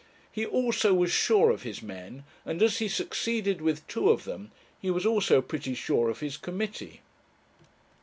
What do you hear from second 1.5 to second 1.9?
of his